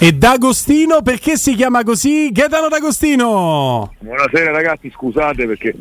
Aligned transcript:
E 0.00 0.12
D'Agostino 0.12 1.02
perché 1.02 1.36
si 1.36 1.56
chiama 1.56 1.82
così? 1.82 2.30
Gaetano 2.30 2.68
D'Agostino! 2.68 3.92
Buonasera 3.98 4.52
ragazzi, 4.52 4.92
scusate 4.94 5.44
perché... 5.44 5.74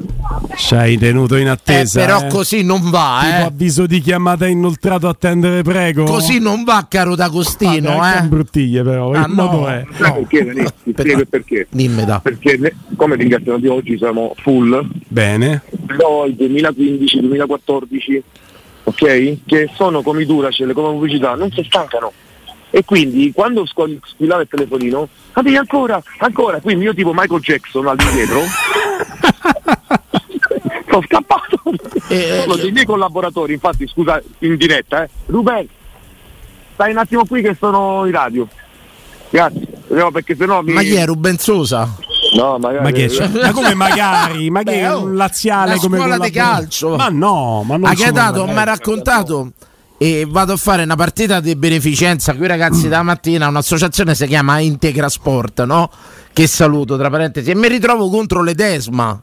Ci 0.56 0.74
hai 0.74 0.98
tenuto 0.98 1.36
in 1.36 1.48
attesa. 1.48 2.02
Eh, 2.02 2.06
però 2.08 2.22
eh? 2.22 2.28
così 2.28 2.64
non 2.64 2.90
va, 2.90 3.20
Tipo 3.22 3.36
eh. 3.36 3.42
avviso 3.44 3.86
di 3.86 4.00
chiamata 4.00 4.48
inoltrato 4.48 5.08
attendere, 5.08 5.62
prego. 5.62 6.06
Così 6.06 6.40
non 6.40 6.64
va, 6.64 6.88
caro 6.90 7.14
D'Agostino, 7.14 7.96
Vabbè, 7.96 8.06
anche 8.06 8.18
eh. 8.18 8.22
in 8.24 8.30
bruttiglie 8.30 8.82
però, 8.82 9.12
Ah, 9.12 9.26
il 9.28 9.34
modo 9.34 9.60
no. 9.60 9.68
è. 9.68 9.86
Sai 10.00 10.26
perché? 10.28 10.74
Ti 10.84 10.94
spiego 10.98 11.20
il 11.20 11.28
perché. 11.28 11.68
Dimmi 11.70 12.04
da. 12.04 12.20
Perché 12.20 12.74
come 12.96 13.16
ringraziamo 13.18 13.60
di 13.60 13.68
oggi 13.68 13.98
siamo 14.00 14.34
full, 14.38 14.84
Bene. 15.10 15.62
però 15.86 16.26
il 16.26 16.36
2015-2014, 16.40 18.22
ok? 18.86 19.38
Che 19.46 19.70
sono 19.76 20.02
come 20.02 20.24
i 20.24 20.26
Duracell, 20.26 20.74
come 20.74 20.90
pubblicità, 20.90 21.36
non 21.36 21.52
si 21.52 21.64
stancano. 21.68 22.12
E 22.70 22.84
quindi 22.84 23.32
quando 23.34 23.66
squ- 23.66 24.00
squillava 24.06 24.42
il 24.42 24.48
telefonino, 24.50 25.08
ah, 25.34 25.42
devi 25.42 25.56
ancora, 25.56 26.02
ancora, 26.20 26.60
quindi 26.60 26.84
io 26.86 26.94
tipo 26.94 27.14
Michael 27.14 27.40
Jackson 27.42 27.88
all'indietro, 27.88 28.42
sono 30.90 31.02
scappato. 31.06 31.62
Eh, 32.10 32.44
Uno 32.46 32.56
dei 32.56 32.72
miei 32.72 32.86
collaboratori, 32.86 33.54
infatti, 33.54 33.88
scusa, 33.88 34.22
in 34.40 34.56
diretta, 34.58 35.04
eh, 35.04 35.10
Ruben, 35.28 35.68
stai 36.74 36.92
un 36.92 36.98
attimo 36.98 37.26
qui 37.26 37.42
che 37.42 37.56
sono 37.60 38.06
in 38.06 38.12
radio. 38.12 38.48
Grazie, 39.30 39.68
no, 39.90 40.12
perché 40.12 40.36
sennò 40.36 40.62
mi... 40.62 40.74
Ma 40.74 40.82
chi 40.82 40.96
è 40.96 41.06
Ruben 41.06 41.38
Sosa? 41.38 41.96
No, 42.38 42.58
magari... 42.60 42.84
Ma 42.84 42.92
che 42.92 43.08
c'è? 43.08 43.28
Ma 43.28 43.52
come 43.52 43.74
magari? 43.74 44.50
Ma 44.50 44.64
che 44.64 44.80
è 44.82 44.94
un 44.94 45.16
laziale 45.16 45.76
la 45.76 45.80
come 45.80 45.98
scuola 45.98 46.18
di 46.18 46.30
calcio. 46.32 46.96
Ma 46.96 47.08
no, 47.10 47.64
ma 47.66 47.76
non 47.78 47.90
Ha 47.90 47.96
sono 47.96 48.12
Gaetato 48.12 48.40
magari. 48.40 48.54
mi 48.54 48.60
ha 48.60 48.64
raccontato 48.64 49.52
e 49.98 50.26
vado 50.28 50.54
a 50.54 50.58
fare 50.58 50.84
una 50.84 50.96
partita 50.96 51.40
di 51.40 51.56
beneficenza 51.56 52.34
con 52.34 52.44
i 52.44 52.48
ragazzi 52.48 52.88
da 52.90 53.02
mattina, 53.04 53.48
un'associazione 53.48 54.16
si 54.16 54.28
chiama 54.28 54.60
Integra 54.60 55.10
Sport, 55.10 55.64
no? 55.64 55.90
Che 56.32 56.48
saluto 56.48 56.98
tra 56.98 57.10
parentesi, 57.10 57.52
e 57.52 57.56
mi 57.56 57.68
ritrovo 57.68 58.10
contro 58.10 58.44
l'Edesma. 58.44 59.20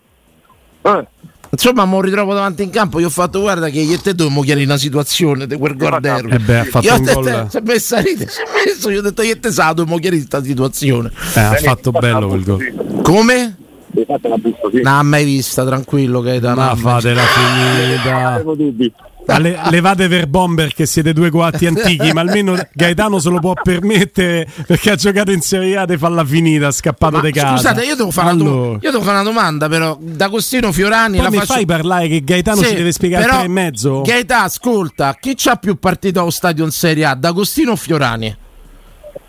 Eh, 0.82 1.06
Insomma, 1.50 1.84
mi 1.86 2.02
ritrovo 2.02 2.34
davanti 2.34 2.64
in 2.64 2.70
campo. 2.70 2.98
Io 2.98 3.06
ho 3.06 3.10
fatto, 3.10 3.38
guarda, 3.38 3.68
che 3.68 3.78
io 3.78 3.94
e 3.94 3.98
te 4.00 4.12
dobbiamo 4.12 4.42
chiarire 4.42 4.66
una 4.66 4.76
situazione 4.76 5.46
di 5.46 5.56
quel 5.56 5.76
Guardero. 5.76 6.28
Eh 6.28 6.40
beh, 6.40 6.58
ha 6.58 6.64
fatto 6.64 6.84
Io 6.86 6.94
un 6.96 7.04
detto, 7.04 7.20
gol. 7.20 7.46
si 7.48 7.56
è 7.56 7.60
messa 7.60 7.96
a 7.98 8.00
ridere, 8.00 8.28
si 8.30 8.40
è 8.40 8.44
messo, 8.66 8.90
io 8.90 8.98
ho 8.98 9.02
detto, 9.02 9.22
io 9.22 9.32
e 9.34 9.38
te 9.38 9.52
sa, 9.52 9.72
dobbiamo 9.72 10.00
chiarire 10.00 10.27
questa 10.27 10.42
situazione. 10.44 11.12
Eh, 11.34 11.40
ha 11.40 11.54
fatto 11.54 11.92
bello 11.92 12.27
quel 12.27 12.42
gol. 12.42 13.00
Come? 13.02 13.56
Non 13.92 14.86
ha 14.86 15.02
mai 15.04 15.24
vista, 15.24 15.64
tranquillo, 15.64 16.20
Gaetano. 16.22 16.56
Ma 16.56 16.74
fatela 16.74 17.22
finita. 17.22 18.42
Ale- 19.27 19.58
levate 19.70 20.08
per 20.08 20.27
bomber 20.27 20.75
che 20.75 20.86
siete 20.86 21.12
due 21.12 21.30
guatti 21.30 21.67
antichi, 21.67 22.12
ma 22.12 22.20
almeno 22.20 22.56
Gaetano 22.72 23.19
se 23.19 23.30
lo 23.30 23.39
può 23.41 23.55
permettere 23.55 24.47
perché 24.67 24.91
ha 24.91 24.97
giocato 24.97 25.30
in 25.30 25.41
Serie 25.41 25.77
A 25.77 25.86
e 25.89 25.97
falla 25.98 26.25
finita, 26.25 26.70
scappato 26.70 27.20
di 27.20 27.33
casa. 27.33 27.56
scusate, 27.56 27.84
io 27.84 27.97
devo, 27.97 28.11
fare 28.11 28.33
una, 28.33 28.42
do- 28.45 28.50
Allora, 28.50 28.78
io 28.83 28.91
devo 28.91 29.02
fare 29.02 29.14
una 29.20 29.22
domanda, 29.22 29.69
però. 29.69 29.97
D'Agostino 30.00 30.72
Fiorani 30.72 31.14
poi 31.17 31.25
la 31.25 31.30
mi 31.30 31.36
faccio. 31.39 31.52
fai 31.55 31.67
parlare 31.67 32.08
che 32.08 32.22
Gaetano 32.22 32.61
Sì, 32.62 32.69
ci 32.69 32.75
deve 32.75 32.92
spiegare 32.92 33.25
però, 33.25 33.36
tre 33.36 33.45
e 33.47 33.48
mezzo? 33.48 34.02
Gaetà, 34.02 34.42
ascolta, 34.42 35.17
chi 35.20 35.34
c'ha 35.36 35.56
più 35.56 35.78
partito 35.78 36.20
allo 36.20 36.30
stadio 36.30 36.64
in 36.64 36.70
Serie 36.70 37.05
A? 37.06 37.14
D'Agostino 37.14 37.72
o 37.72 37.77
Fiorani? 37.77 38.36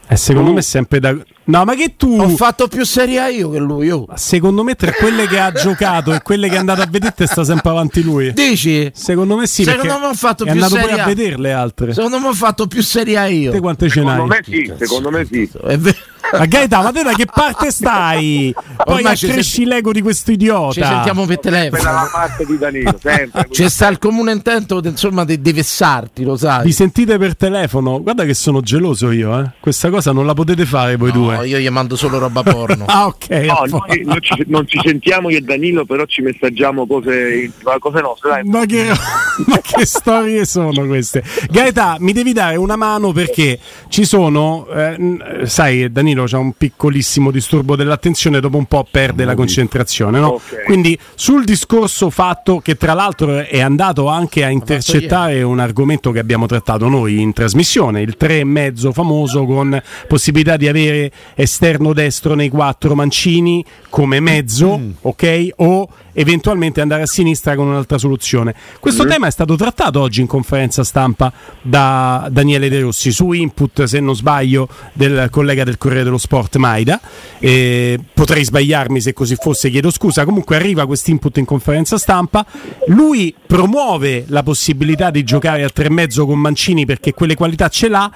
Eh, 0.08 0.18
secondo 0.18 0.54
me 0.54 0.60
è 0.60 0.62
sempre 0.62 1.00
da. 1.00 1.16
No, 1.46 1.64
ma 1.64 1.74
che 1.76 1.96
tu. 1.98 2.16
Ho 2.20 2.30
fatto 2.30 2.68
più 2.68 2.86
Serie 2.86 3.20
A 3.20 3.28
io 3.30 3.50
che 3.50 3.58
lui. 3.60 3.90
oh. 3.90 4.06
Secondo 4.16 4.64
me 4.64 4.76
tra 4.76 4.92
quelle 4.92 5.28
che 5.28 5.40
ha 5.40 5.52
giocato 5.52 6.14
e 6.14 6.22
quelle 6.22 6.48
che 6.48 6.56
è 6.56 6.58
andato 6.60 6.82
a 6.82 6.88
vedere 6.90 7.26
sta 7.26 7.44
sempre 7.44 7.70
avanti 7.72 8.04
lui. 8.04 8.32
Dici? 8.34 8.92
Secondo 8.94 9.36
me 9.36 9.48
sì, 9.48 9.64
Secondo 9.64 9.88
perché 9.88 10.00
me 10.02 10.06
ho 10.08 10.14
fatto 10.14 10.44
è 10.44 10.52
più 10.52 10.62
andato 10.62 10.76
Serie 10.82 11.00
a 11.00 11.04
A. 11.04 11.08
vedere 11.08 11.38
le 11.38 11.52
altre. 11.54 11.94
Secondo 11.94 12.20
me 12.20 12.28
ho 12.28 12.34
fatto 12.34 12.68
più 12.68 12.84
Serie 12.84 13.18
A 13.18 13.26
io. 13.28 13.52
Te 13.52 13.60
quante 13.60 13.88
ce 13.90 14.00
Secondo 14.00 14.26
n'hai? 14.26 14.28
me 14.28 14.40
sì, 14.44 14.74
secondo 14.78 15.10
me 15.12 15.26
sì. 15.26 15.50
È 15.66 15.78
vero. 15.78 15.98
Ma 16.32 16.46
Gaeta, 16.46 16.82
ma 16.82 16.92
te 16.92 17.04
da 17.04 17.14
che 17.14 17.26
parte 17.26 17.72
stai? 17.72 18.54
Poi 18.84 18.96
Ormai 18.98 19.16
ci 19.16 19.26
accresci 19.26 19.56
sent- 19.58 19.68
l'ego 19.68 19.92
di 19.92 20.02
questo 20.02 20.32
idiota. 20.32 20.72
Ci 20.74 20.82
sentiamo 20.84 21.26
per 21.26 21.40
Per 21.40 21.52
telefono. 21.52 21.84
la 21.94 22.10
parte 22.12 22.46
di 22.46 22.58
Danilo, 22.58 22.98
sempre. 23.02 23.48
C'è 23.52 23.70
sta 23.70 23.88
il 23.88 24.00
comune 24.00 24.32
intento 24.32 24.80
de- 24.82 24.90
insomma 24.90 25.24
di, 25.26 25.40
di 25.42 25.54
vessarti, 25.54 26.24
lo 26.24 26.36
sai. 26.36 26.64
Vi 26.66 26.72
sentite 26.72 27.18
per 27.18 27.36
telefono? 27.38 28.02
Guarda 28.02 28.26
che 28.26 28.34
sono 28.34 28.62
geloso 28.62 29.12
io, 29.12 29.40
eh. 29.40 29.52
Questa 29.60 29.90
cosa 29.90 30.12
non 30.12 30.26
la 30.26 30.34
potete 30.34 30.66
fare 30.66 30.96
voi 30.96 31.12
No, 31.12 31.20
due. 31.20 31.48
io 31.48 31.58
gli 31.60 31.70
mando 31.70 31.96
solo 31.96 32.18
roba 32.18 32.42
porno. 32.44 32.86
Ah, 32.88 33.06
ok. 33.08 33.30
No, 33.30 33.64
noi 33.68 34.02
non 34.04 34.18
ci, 34.22 34.44
non 34.48 34.68
ci 34.68 34.80
sentiamo 34.84 35.30
io 35.30 35.38
e 35.38 35.42
Danilo, 35.42 35.86
però 35.86 36.06
ci 36.06 36.22
messaggiamo 36.22 36.86
cose, 36.88 37.52
cose 37.80 38.02
nostre. 38.02 38.30
Dai. 38.32 38.44
Ma 38.44 38.66
che, 38.66 38.88
ma 39.46 39.60
che 39.62 39.86
storie 39.86 40.46
sono 40.46 40.86
queste? 40.88 41.24
Gaeta, 41.50 41.98
mi 42.00 42.12
devi 42.14 42.34
dare 42.34 42.56
una 42.56 42.76
mano 42.76 43.12
perché 43.12 43.60
ci 43.90 44.06
sono, 44.06 44.66
eh, 44.68 45.20
sai, 45.46 45.92
Danilo 45.92 46.15
c'ha 46.24 46.38
un 46.38 46.54
piccolissimo 46.54 47.30
disturbo 47.30 47.76
dell'attenzione, 47.76 48.40
dopo 48.40 48.58
un 48.58 48.66
po' 48.66 48.88
perde 48.90 49.26
la 49.26 49.36
concentrazione, 49.36 50.20
no? 50.20 50.28
Ok. 50.30 50.64
Quindi 50.64 50.98
sul 51.16 51.44
discorso 51.44 52.10
fatto 52.10 52.60
che 52.60 52.76
tra 52.78 52.94
l'altro 52.94 53.40
è 53.40 53.60
andato 53.60 54.08
anche 54.08 54.44
a 54.44 54.50
intercettare 54.50 55.44
un 55.44 55.60
argomento 55.60 56.12
che 56.12 56.20
abbiamo 56.20 56.46
trattato 56.46 56.88
noi 56.88 57.22
in 57.22 57.34
trasmissione, 57.34 58.02
il 58.02 58.16
3,5 58.20 58.92
famoso 58.92 59.46
con 59.46 59.82
possibilità 60.08 60.58
di 60.58 60.68
avere 60.68 61.12
esterno 61.36 61.94
destro 61.94 62.36
nei 62.36 62.50
quattro 62.50 62.96
mancini 62.96 63.64
come 63.90 64.20
mezzo, 64.20 64.80
ok? 65.02 65.50
O 65.58 65.88
eventualmente 66.16 66.82
andare 66.82 67.04
a 67.04 67.06
sinistra 67.06 67.56
con 67.56 67.68
un'altra 67.68 67.98
soluzione. 67.98 68.56
Questo 68.80 69.06
tema 69.06 69.28
è 69.28 69.32
stato 69.32 69.56
trattato 69.56 70.00
oggi 70.00 70.22
in 70.22 70.28
conferenza 70.28 70.84
stampa 70.84 71.32
da 71.62 72.28
Daniele 72.32 72.70
De 72.70 72.80
Rossi 72.80 73.12
su 73.12 73.32
input, 73.34 73.84
se 73.84 74.00
non 74.00 74.16
sbaglio, 74.16 74.68
del 74.94 75.28
collega 75.30 75.64
del 75.64 75.78
Corriere 75.78 76.06
dello 76.06 76.18
Sport 76.18 76.56
Maida. 76.56 77.00
Eh, 77.40 78.00
potrei 78.14 78.44
sbagliarmi 78.44 79.02
se 79.02 79.14
così 79.14 79.36
fosse, 79.36 79.70
chiedo 79.70 79.92
scusa. 79.92 80.26
Comunque 80.26 80.56
arriva 80.56 80.86
questo 80.86 81.12
input 81.12 81.38
in 81.38 81.46
conferenza 81.46 81.98
stampa. 81.98 82.46
Lui 82.88 83.36
promuove 83.46 84.26
la 84.28 84.44
possibilità 84.44 85.12
di 85.12 85.24
giocare 85.24 85.64
a 85.64 85.70
tre 85.70 85.86
e 85.86 85.92
mezzo 85.92 86.26
con 86.26 86.40
Mancini 86.40 86.86
perché 86.86 87.14
quelle 87.14 87.36
qualità 87.36 87.68
ce 87.68 87.90
l'ha. 87.90 88.12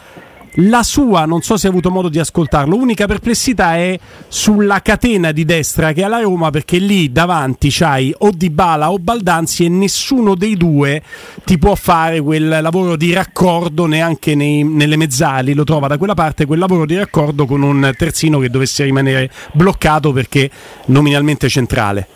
La 0.64 0.84
sua, 0.84 1.24
non 1.24 1.42
so 1.42 1.56
se 1.56 1.68
hai 1.68 1.72
avuto 1.72 1.90
modo 1.90 2.10
di 2.10 2.20
ascoltarlo, 2.20 2.76
l'unica 2.76 3.06
perplessità 3.06 3.76
è 3.76 3.98
sulla 4.28 4.82
catena 4.82 5.32
di 5.32 5.46
destra 5.46 5.94
che 5.94 6.04
ha 6.04 6.10
la 6.10 6.20
Roma 6.20 6.50
perché 6.50 6.80
lì 6.80 7.14
davanti 7.14 7.70
c'hai 7.72 8.14
o 8.18 8.32
Dybala 8.32 8.92
o 8.92 8.98
Baldanzi 9.00 9.64
e 9.64 9.70
nessuno 9.70 10.36
dei 10.36 10.58
due 10.58 11.02
ti 11.46 11.58
può 11.58 11.76
fare 11.76 12.20
quel 12.20 12.60
lavoro 12.62 12.98
di 12.98 13.14
raccordo 13.14 13.86
neanche 13.86 14.36
nei- 14.36 14.64
nelle 14.64 14.98
mezzali, 14.98 15.54
lo 15.54 15.64
trova 15.64 15.88
da 15.88 15.98
quella 15.98 16.14
parte 16.14 16.46
quel 16.46 16.60
lavoro 16.60 16.86
di 16.86 16.98
raccordo 16.98 17.46
con 17.46 17.62
un 17.62 17.94
terzino 17.98 18.40
che 18.40 18.50
dovesse 18.50 18.84
rimanere 18.84 19.32
bloccato 19.54 20.12
perché 20.12 20.50
nominalmente 20.88 21.48
centrale. 21.48 22.08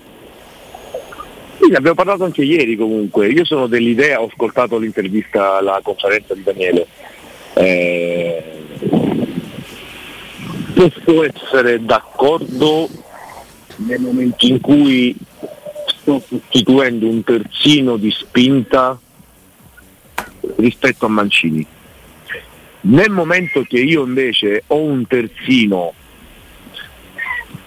Sì, 1.61 1.69
ne 1.69 1.77
abbiamo 1.77 1.95
parlato 1.95 2.25
anche 2.25 2.43
ieri 2.43 2.75
comunque. 2.75 3.27
Io 3.27 3.45
sono 3.45 3.67
dell'idea, 3.67 4.19
ho 4.19 4.27
ascoltato 4.29 4.77
l'intervista 4.77 5.59
alla 5.59 5.79
conferenza 5.81 6.33
di 6.33 6.43
Daniele. 6.43 6.87
Eh, 7.55 8.65
posso 10.73 11.23
essere 11.23 11.83
d'accordo 11.83 12.89
nel 13.77 14.01
momento 14.01 14.45
in 14.45 14.59
cui 14.59 15.15
sto 15.85 16.21
sostituendo 16.27 17.07
un 17.07 17.23
terzino 17.23 17.97
di 17.97 18.11
spinta 18.11 18.99
rispetto 20.57 21.05
a 21.05 21.09
Mancini. 21.09 21.65
Nel 22.81 23.11
momento 23.11 23.61
che 23.61 23.79
io 23.79 24.03
invece 24.03 24.63
ho 24.67 24.81
un 24.81 25.07
terzino, 25.07 25.93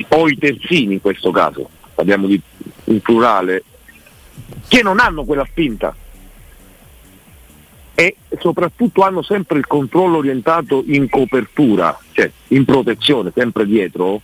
ho 0.08 0.28
i 0.28 0.36
terzini 0.36 0.94
in 0.94 1.00
questo 1.00 1.30
caso, 1.30 1.70
parliamo 1.94 2.26
di 2.26 2.40
in 2.84 3.00
plurale, 3.00 3.64
che 4.68 4.82
non 4.82 4.98
hanno 4.98 5.24
quella 5.24 5.46
spinta 5.48 5.94
e 7.98 8.16
soprattutto 8.38 9.00
hanno 9.00 9.22
sempre 9.22 9.56
il 9.56 9.66
controllo 9.66 10.18
orientato 10.18 10.84
in 10.86 11.08
copertura, 11.08 11.98
cioè 12.12 12.30
in 12.48 12.66
protezione, 12.66 13.32
sempre 13.34 13.64
dietro. 13.64 14.20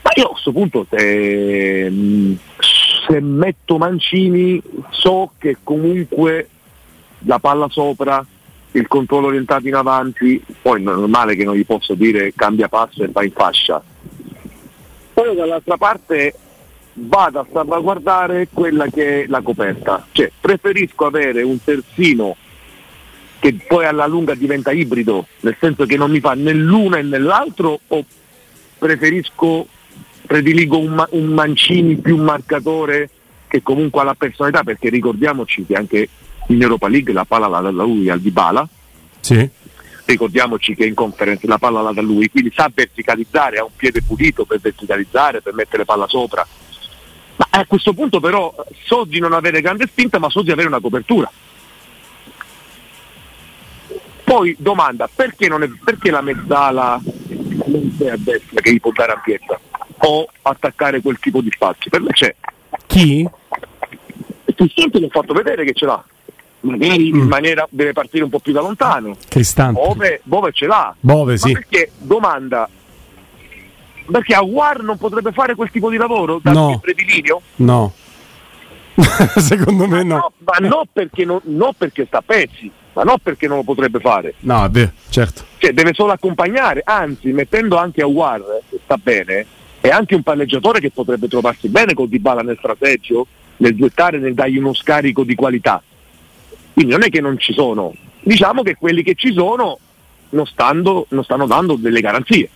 Ma 0.00 0.10
io 0.14 0.24
a 0.24 0.28
questo 0.30 0.50
punto 0.50 0.86
se, 0.88 1.92
se 3.06 3.20
metto 3.20 3.76
Mancini 3.76 4.62
so 4.88 5.32
che 5.36 5.58
comunque 5.62 6.48
la 7.26 7.38
palla 7.38 7.68
sopra, 7.68 8.24
il 8.72 8.88
controllo 8.88 9.26
orientato 9.26 9.68
in 9.68 9.74
avanti, 9.74 10.42
poi 10.62 10.80
è 10.80 10.82
normale 10.82 11.36
che 11.36 11.44
non 11.44 11.54
gli 11.54 11.66
posso 11.66 11.92
dire 11.94 12.32
cambia 12.34 12.68
passo 12.68 13.04
e 13.04 13.08
va 13.08 13.22
in 13.22 13.32
fascia. 13.32 13.82
Poi 15.12 15.34
dall'altra 15.36 15.76
parte 15.76 16.34
vado 17.00 17.40
a 17.40 17.46
salvaguardare 17.52 18.48
quella 18.52 18.86
che 18.86 19.24
è 19.24 19.26
la 19.26 19.40
coperta. 19.40 20.06
Cioè, 20.12 20.30
preferisco 20.40 21.06
avere 21.06 21.42
un 21.42 21.62
terzino 21.62 22.36
che 23.38 23.56
poi 23.66 23.86
alla 23.86 24.06
lunga 24.06 24.34
diventa 24.34 24.70
ibrido, 24.70 25.26
nel 25.40 25.56
senso 25.58 25.86
che 25.86 25.96
non 25.96 26.10
mi 26.10 26.20
fa 26.20 26.34
né 26.34 26.52
l'uno 26.52 26.96
e 26.96 27.02
né 27.02 27.18
l'altro, 27.18 27.80
o 27.86 28.04
preferisco, 28.78 29.66
prediligo 30.26 30.78
un, 30.78 31.04
un 31.10 31.26
Mancini 31.26 31.96
più 31.96 32.16
marcatore 32.16 33.08
che 33.48 33.62
comunque 33.62 34.02
ha 34.02 34.04
la 34.04 34.14
personalità, 34.14 34.62
perché 34.62 34.90
ricordiamoci 34.90 35.64
che 35.64 35.74
anche 35.74 36.08
in 36.48 36.60
Europa 36.60 36.88
League 36.88 37.12
la 37.12 37.24
palla 37.24 37.48
la 37.48 37.60
dà 37.60 37.70
lui 37.70 38.10
al 38.10 38.20
Dybala, 38.20 38.68
Sì. 39.20 39.48
ricordiamoci 40.04 40.74
che 40.74 40.84
in 40.84 40.94
conference 40.94 41.46
la 41.46 41.58
palla 41.58 41.80
la 41.80 41.92
da 41.92 42.02
lui, 42.02 42.28
quindi 42.28 42.52
sa 42.54 42.70
verticalizzare, 42.72 43.58
ha 43.58 43.64
un 43.64 43.70
piede 43.74 44.02
pulito 44.02 44.44
per 44.44 44.60
verticalizzare, 44.60 45.40
per 45.40 45.54
mettere 45.54 45.84
palla 45.84 46.06
sopra. 46.06 46.46
Ma 47.40 47.46
a 47.48 47.64
questo 47.64 47.94
punto 47.94 48.20
però 48.20 48.54
so 48.84 49.04
di 49.04 49.18
non 49.18 49.32
avere 49.32 49.62
grande 49.62 49.86
spinta, 49.86 50.18
ma 50.18 50.28
so 50.28 50.42
di 50.42 50.50
avere 50.50 50.68
una 50.68 50.78
copertura. 50.80 51.30
Poi 54.22 54.54
domanda, 54.58 55.08
perché, 55.12 55.48
non 55.48 55.62
è, 55.62 55.70
perché 55.82 56.10
la 56.10 56.20
mezzala 56.20 57.00
non 57.64 57.96
c'è 57.96 58.10
a 58.10 58.16
destra 58.18 58.60
che 58.60 58.72
gli 58.74 58.80
può 58.80 58.92
dare 58.92 59.12
ampiezza? 59.12 59.58
O 60.02 60.28
attaccare 60.42 61.00
quel 61.00 61.18
tipo 61.18 61.40
di 61.40 61.50
spazio? 61.50 61.88
Per 61.88 62.02
me 62.02 62.10
c'è. 62.10 62.34
Chi? 62.86 63.26
Cristante 64.54 65.00
l'ho 65.00 65.08
fatto 65.08 65.32
vedere 65.32 65.64
che 65.64 65.72
ce 65.72 65.86
l'ha. 65.86 66.04
Magari 66.60 67.10
mm. 67.10 67.20
in 67.20 67.26
maniera 67.26 67.66
deve 67.70 67.94
partire 67.94 68.24
un 68.24 68.30
po' 68.30 68.40
più 68.40 68.52
da 68.52 68.60
lontano. 68.60 69.16
Cristante. 69.28 69.80
Bove, 69.80 70.20
Bove 70.24 70.52
ce 70.52 70.66
l'ha. 70.66 70.94
Bove, 71.00 71.38
sì. 71.38 71.52
perché, 71.52 71.90
domanda, 71.96 72.68
perché 74.10 74.34
Aguar 74.34 74.82
non 74.82 74.96
potrebbe 74.96 75.32
fare 75.32 75.54
quel 75.54 75.70
tipo 75.70 75.90
di 75.90 75.96
lavoro 75.96 76.40
da 76.42 76.52
no. 76.52 76.78
predilineo? 76.78 77.40
No. 77.56 77.92
Secondo 79.36 79.86
me 79.86 80.02
no. 80.02 80.16
no. 80.16 80.32
Ma 80.38 80.68
no 80.68 80.84
perché, 80.92 81.24
non, 81.24 81.40
no 81.44 81.72
perché 81.76 82.06
sta 82.06 82.18
a 82.18 82.22
pezzi, 82.22 82.70
ma 82.92 83.02
non 83.02 83.16
perché 83.22 83.46
non 83.46 83.58
lo 83.58 83.62
potrebbe 83.62 84.00
fare. 84.00 84.34
No, 84.40 84.66
vero, 84.70 84.92
certo. 85.08 85.44
Cioè, 85.58 85.72
deve 85.72 85.92
solo 85.94 86.12
accompagnare, 86.12 86.82
anzi, 86.84 87.32
mettendo 87.32 87.76
anche 87.76 88.02
Aguar, 88.02 88.42
che 88.68 88.78
sta 88.82 88.96
bene, 88.96 89.46
è 89.80 89.88
anche 89.88 90.14
un 90.14 90.22
palleggiatore 90.22 90.80
che 90.80 90.90
potrebbe 90.90 91.28
trovarsi 91.28 91.68
bene 91.68 91.94
con 91.94 92.08
Dybala 92.08 92.42
nel 92.42 92.58
strategio, 92.58 93.26
nel 93.58 93.74
duettare, 93.74 94.18
nel 94.18 94.34
dargli 94.34 94.58
uno 94.58 94.74
scarico 94.74 95.24
di 95.24 95.34
qualità. 95.34 95.82
Quindi 96.72 96.92
non 96.92 97.02
è 97.02 97.08
che 97.08 97.20
non 97.20 97.38
ci 97.38 97.52
sono, 97.52 97.94
diciamo 98.22 98.62
che 98.62 98.76
quelli 98.76 99.02
che 99.02 99.14
ci 99.14 99.32
sono 99.32 99.78
non, 100.30 100.46
stando, 100.46 101.06
non 101.10 101.24
stanno 101.24 101.46
dando 101.46 101.76
delle 101.76 102.00
garanzie, 102.00 102.48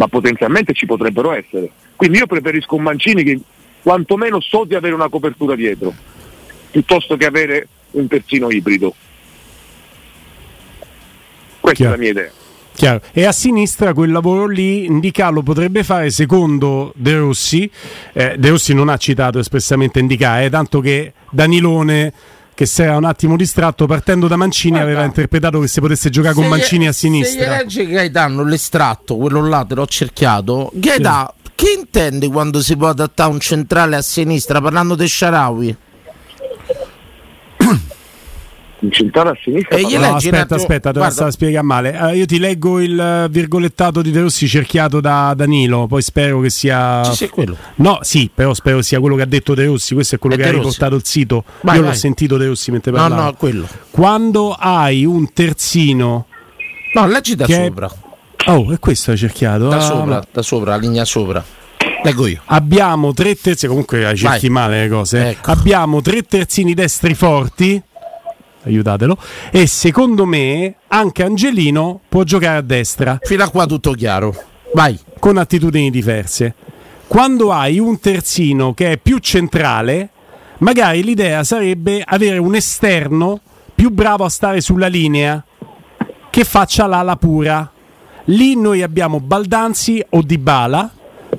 ma 0.00 0.08
potenzialmente 0.08 0.72
ci 0.72 0.86
potrebbero 0.86 1.30
essere. 1.32 1.70
Quindi 1.94 2.16
io 2.16 2.26
preferisco 2.26 2.74
un 2.74 2.82
Mancini 2.82 3.22
che 3.22 3.38
quantomeno 3.82 4.40
so 4.40 4.64
di 4.64 4.74
avere 4.74 4.94
una 4.94 5.10
copertura 5.10 5.54
dietro, 5.54 5.92
piuttosto 6.70 7.18
che 7.18 7.26
avere 7.26 7.68
un 7.90 8.08
terzino 8.08 8.50
ibrido. 8.50 8.94
Questa 11.60 11.84
Chiaro. 11.84 11.92
è 11.92 11.96
la 11.96 12.02
mia 12.02 12.10
idea. 12.12 12.30
Chiaro. 12.72 13.02
E 13.12 13.26
a 13.26 13.32
sinistra 13.32 13.92
quel 13.92 14.10
lavoro 14.10 14.46
lì 14.46 14.86
Indica 14.86 15.28
lo 15.28 15.42
potrebbe 15.42 15.84
fare 15.84 16.08
secondo 16.08 16.94
De 16.96 17.18
Rossi. 17.18 17.70
Eh, 18.14 18.36
De 18.38 18.48
Rossi 18.48 18.72
non 18.72 18.88
ha 18.88 18.96
citato 18.96 19.38
espressamente 19.38 19.98
Indica, 19.98 20.40
eh, 20.40 20.48
tanto 20.48 20.80
che 20.80 21.12
Danilone 21.30 22.10
che 22.54 22.66
si 22.66 22.82
era 22.82 22.96
un 22.96 23.04
attimo 23.04 23.36
distratto 23.36 23.86
partendo 23.86 24.28
da 24.28 24.36
Mancini 24.36 24.72
Guarda, 24.72 24.90
aveva 24.90 25.04
interpretato 25.06 25.60
che 25.60 25.68
si 25.68 25.80
potesse 25.80 26.10
giocare 26.10 26.34
con 26.34 26.46
Mancini 26.46 26.86
a 26.86 26.92
sinistra. 26.92 27.44
Se 27.44 27.48
legge 27.48 27.86
Gaetano 27.86 28.44
l'estratto, 28.44 29.16
quello 29.16 29.46
là 29.46 29.64
te 29.66 29.74
l'ho 29.74 29.86
cerchiato. 29.86 30.70
Gaetano, 30.74 31.34
sì. 31.42 31.50
che 31.54 31.74
intende 31.78 32.28
quando 32.28 32.60
si 32.62 32.76
può 32.76 32.88
adattare 32.88 33.30
un 33.30 33.40
centrale 33.40 33.96
a 33.96 34.02
sinistra 34.02 34.60
parlando 34.60 34.94
di 34.94 35.08
Sharawi? 35.08 35.76
Incentrare 38.80 39.30
a 39.30 39.38
sinistra. 39.42 39.76
E 39.76 39.82
no, 39.98 40.14
aspetta, 40.14 40.54
aspetta, 40.54 40.92
te 40.92 40.98
la 40.98 41.10
stavo 41.10 41.30
spiegare 41.30 41.64
male. 41.64 41.96
Uh, 41.98 42.14
io 42.14 42.26
ti 42.26 42.38
leggo 42.38 42.80
il 42.80 43.24
uh, 43.26 43.30
virgolettato 43.30 44.02
di 44.02 44.10
De 44.10 44.20
Rossi 44.20 44.48
cerchiato 44.48 45.00
da 45.00 45.34
Danilo, 45.34 45.86
poi 45.86 46.02
spero 46.02 46.40
che 46.40 46.50
sia... 46.50 47.02
Ci 47.04 47.14
sei 47.14 47.28
quello? 47.28 47.56
No, 47.76 47.98
sì, 48.02 48.30
però 48.32 48.54
spero 48.54 48.82
sia 48.82 49.00
quello 49.00 49.16
che 49.16 49.22
ha 49.22 49.26
detto 49.26 49.54
De 49.54 49.64
Rossi, 49.64 49.94
questo 49.94 50.16
è 50.16 50.18
quello 50.18 50.36
è 50.36 50.38
che 50.38 50.48
ha 50.48 50.52
riportato 50.52 50.94
il 50.94 51.04
sito. 51.04 51.44
Vai, 51.62 51.76
io 51.76 51.82
vai. 51.82 51.90
l'ho 51.90 51.96
sentito 51.96 52.36
De 52.36 52.46
Rossi 52.46 52.70
mentre 52.70 52.92
parlava. 52.92 53.14
No, 53.14 53.22
no, 53.22 53.34
quello. 53.34 53.68
Quando 53.90 54.56
hai 54.58 55.04
un 55.04 55.32
terzino... 55.32 56.26
No, 56.92 57.06
leggi 57.06 57.36
da 57.36 57.46
sopra. 57.46 57.90
Oh, 58.46 58.72
è 58.72 58.78
questo 58.78 59.12
hai 59.12 59.16
cerchiato? 59.16 59.68
Da 59.68 59.76
ah, 59.76 59.80
sopra, 59.80 60.26
da 60.32 60.42
sopra, 60.42 60.70
la 60.70 60.76
linea 60.78 61.04
sopra. 61.04 61.44
Leggo 62.02 62.26
io. 62.26 62.40
Abbiamo 62.46 63.12
tre 63.12 63.34
terzini, 63.34 63.68
comunque 63.70 64.14
cerchi 64.16 64.48
male 64.48 64.82
le 64.82 64.88
cose. 64.88 65.28
Ecco. 65.28 65.50
Abbiamo 65.50 66.00
tre 66.00 66.22
terzini 66.22 66.72
destri 66.72 67.14
forti 67.14 67.80
aiutatelo. 68.64 69.16
E 69.50 69.66
secondo 69.66 70.26
me 70.26 70.76
anche 70.88 71.22
Angelino 71.22 72.00
può 72.08 72.22
giocare 72.24 72.58
a 72.58 72.62
destra. 72.62 73.18
Fino 73.20 73.42
a 73.42 73.48
qua 73.48 73.66
tutto 73.66 73.92
chiaro. 73.92 74.34
Vai. 74.74 74.98
Con 75.18 75.36
attitudini 75.36 75.90
diverse. 75.90 76.54
Quando 77.06 77.52
hai 77.52 77.78
un 77.78 77.98
terzino 77.98 78.72
che 78.72 78.92
è 78.92 78.96
più 78.96 79.18
centrale, 79.18 80.10
magari 80.58 81.02
l'idea 81.02 81.42
sarebbe 81.44 82.02
avere 82.04 82.38
un 82.38 82.54
esterno 82.54 83.40
più 83.74 83.90
bravo 83.90 84.24
a 84.24 84.28
stare 84.28 84.60
sulla 84.60 84.86
linea 84.86 85.42
che 86.30 86.44
faccia 86.44 86.86
l'ala 86.86 87.16
pura. 87.16 87.70
Lì 88.26 88.54
noi 88.54 88.82
abbiamo 88.82 89.20
Baldanzi 89.20 90.04
o 90.10 90.22
Dybala 90.22 90.90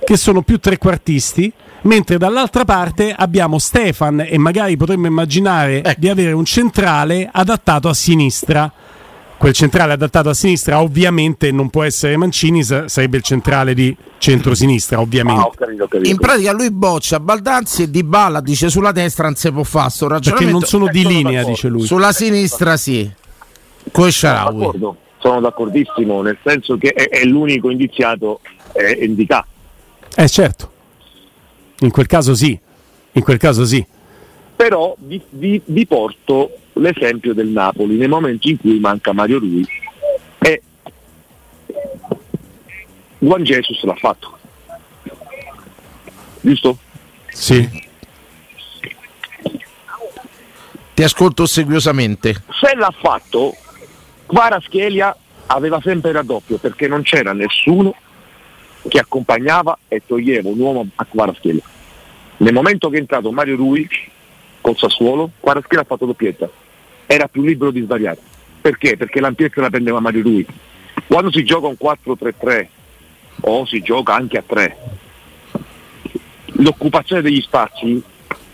che 0.03 0.17
sono 0.17 0.41
più 0.41 0.57
trequartisti 0.59 1.51
mentre 1.83 2.17
dall'altra 2.17 2.65
parte 2.65 3.13
abbiamo 3.15 3.57
Stefan 3.57 4.25
e 4.27 4.37
magari 4.37 4.77
potremmo 4.77 5.07
immaginare 5.07 5.83
ecco. 5.83 5.99
di 5.99 6.09
avere 6.09 6.31
un 6.31 6.45
centrale 6.45 7.29
adattato 7.31 7.89
a 7.89 7.93
sinistra. 7.93 8.71
Quel 9.37 9.53
centrale 9.53 9.93
adattato 9.93 10.29
a 10.29 10.35
sinistra 10.35 10.81
ovviamente 10.81 11.51
non 11.51 11.71
può 11.71 11.81
essere 11.81 12.15
Mancini, 12.15 12.63
sarebbe 12.63 13.17
il 13.17 13.23
centrale 13.23 13.73
di 13.73 13.95
centrosinistra, 14.19 14.99
ovviamente. 14.99 15.41
Ah, 15.41 15.45
ho 15.45 15.53
capito, 15.55 15.83
ho 15.83 15.87
capito. 15.87 16.09
In 16.11 16.17
pratica 16.17 16.51
lui 16.51 16.69
boccia 16.69 17.19
Baldanzi 17.19 17.83
e 17.83 17.89
Di 17.89 18.03
Balla 18.03 18.39
dice 18.39 18.69
sulla 18.69 18.91
destra 18.91 19.25
non 19.25 19.35
si 19.35 19.51
può 19.51 19.63
fare 19.63 19.89
sto 19.89 20.07
ragionamento. 20.07 20.35
Perché 20.35 20.51
non 20.51 20.61
sono 20.61 20.91
di 20.91 21.03
linea, 21.03 21.43
dice 21.43 21.69
lui. 21.69 21.87
Sulla 21.87 22.11
sinistra 22.11 22.77
sì. 22.77 23.09
Con 23.91 24.11
Sharawi. 24.11 24.69
Sono, 24.73 24.95
sono 25.17 25.39
d'accordissimo, 25.39 26.21
nel 26.21 26.37
senso 26.43 26.77
che 26.77 26.89
è, 26.89 27.09
è 27.09 27.23
l'unico 27.23 27.71
indiziato 27.71 28.41
è 28.73 28.95
indicato. 29.01 29.47
Eh 30.15 30.29
certo. 30.29 30.71
In 31.81 31.91
quel 31.91 32.05
caso 32.05 32.35
sì, 32.35 32.57
in 33.13 33.23
quel 33.23 33.37
caso 33.37 33.65
sì. 33.65 33.85
Però 34.55 34.95
vi, 34.99 35.19
vi, 35.29 35.59
vi 35.65 35.85
porto 35.87 36.51
l'esempio 36.73 37.33
del 37.33 37.47
Napoli 37.47 37.95
nel 37.95 38.09
momento 38.09 38.47
in 38.47 38.57
cui 38.57 38.79
manca 38.79 39.13
Mario 39.13 39.39
Rui 39.39 39.65
e 40.39 40.61
Juan 43.17 43.43
Jesus 43.43 43.83
l'ha 43.83 43.95
fatto. 43.95 44.37
Giusto? 46.41 46.77
Sì. 47.29 47.89
Ti 50.93 51.03
ascolto 51.03 51.43
ossequiosamente. 51.43 52.43
Se 52.59 52.75
l'ha 52.75 52.93
fatto, 52.95 53.55
Kvaraschelia 54.27 55.15
aveva 55.47 55.81
sempre 55.81 56.11
il 56.11 56.17
raddoppio 56.17 56.57
perché 56.57 56.87
non 56.87 57.01
c'era 57.01 57.33
nessuno 57.33 57.95
che 58.87 58.99
accompagnava 58.99 59.77
e 59.87 60.01
toglieva 60.05 60.49
un 60.49 60.59
uomo 60.59 60.87
a 60.95 61.05
Kvaraschelia. 61.05 61.63
Nel 62.37 62.53
momento 62.53 62.89
che 62.89 62.97
è 62.97 62.99
entrato 62.99 63.31
Mario 63.31 63.55
Rui 63.55 63.87
col 64.61 64.77
Sassuolo, 64.77 65.31
Kvaraschelia 65.39 65.81
ha 65.81 65.85
fatto 65.85 66.05
doppietta. 66.05 66.49
Era 67.05 67.27
più 67.27 67.43
libero 67.43 67.71
di 67.71 67.81
svariare. 67.81 68.19
Perché? 68.61 68.97
Perché 68.97 69.19
l'ampiezza 69.19 69.61
la 69.61 69.69
prendeva 69.69 69.99
Mario 69.99 70.23
Rui. 70.23 70.45
Quando 71.07 71.31
si 71.31 71.43
gioca 71.43 71.67
un 71.67 71.75
4-3-3 71.79 72.67
o 73.41 73.65
si 73.65 73.81
gioca 73.81 74.15
anche 74.15 74.37
a 74.37 74.43
3, 74.45 74.77
l'occupazione 76.45 77.21
degli 77.21 77.41
spazi 77.41 78.01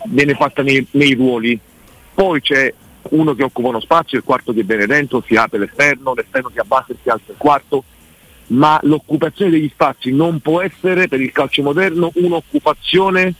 viene 0.06 0.34
fatta 0.34 0.64
nei, 0.64 0.86
nei 0.92 1.14
ruoli, 1.14 1.60
poi 2.14 2.42
c'è 2.42 2.74
uno 3.10 3.36
che 3.36 3.44
occupa 3.44 3.68
uno 3.68 3.80
spazio, 3.80 4.18
il 4.18 4.24
quarto 4.24 4.52
di 4.52 4.64
Benedetto, 4.64 5.24
si 5.26 5.36
apre 5.36 5.60
l'esterno, 5.60 6.14
l'esterno 6.14 6.50
si 6.52 6.60
abbassa 6.60 6.94
e 6.94 6.96
si 7.02 7.10
alza 7.10 7.32
il 7.32 7.38
quarto, 7.38 7.84
ma 8.48 8.80
l'occupazione 8.84 9.52
degli 9.52 9.70
spazi 9.70 10.12
non 10.12 10.40
può 10.40 10.62
essere 10.62 11.08
per 11.08 11.20
il 11.20 11.32
calcio 11.32 11.62
moderno 11.64 12.12
un'occupazione 12.16 13.34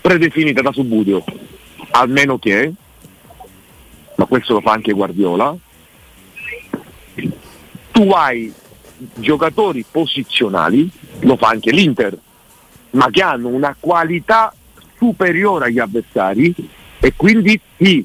predefinita 0.00 0.62
da 0.62 0.72
Subudio, 0.72 1.22
almeno 1.90 2.38
che, 2.38 2.72
ma 4.16 4.24
questo 4.24 4.54
lo 4.54 4.60
fa 4.60 4.72
anche 4.72 4.92
Guardiola, 4.92 5.54
tu 7.90 8.10
hai 8.10 8.52
giocatori 9.14 9.84
posizionali, 9.90 10.90
lo 11.20 11.36
fa 11.36 11.48
anche 11.48 11.70
l'Inter, 11.70 12.16
ma 12.90 13.10
che 13.10 13.22
hanno 13.22 13.48
una 13.48 13.76
qualità 13.78 14.54
superiore 14.96 15.66
agli 15.66 15.78
avversari 15.78 16.54
e 16.98 17.12
quindi 17.14 17.60
ti 17.76 18.04